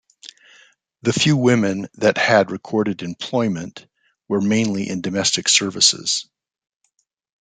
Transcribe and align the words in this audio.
The 1.03 1.13
few 1.13 1.37
women 1.37 1.87
that 1.93 2.17
had 2.17 2.49
recorded 2.49 3.03
employment 3.03 3.85
were 4.27 4.41
mainly 4.41 4.89
in 4.89 5.01
domestic 5.01 5.47
services. 5.47 6.27